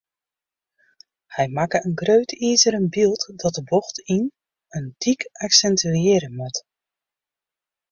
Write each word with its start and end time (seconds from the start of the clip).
Hy 1.35 1.45
makke 1.57 1.81
in 1.89 1.93
grut 2.01 2.31
izeren 2.49 2.87
byld 2.95 3.23
dat 3.43 3.55
de 3.57 3.63
bocht 3.69 3.97
yn 4.15 4.25
in 4.77 4.85
dyk 5.01 5.21
aksintuearje 5.45 6.29
moat. 6.37 6.57